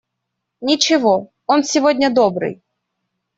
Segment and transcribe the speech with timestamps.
[0.61, 2.63] Ничего, он сегодня добрый.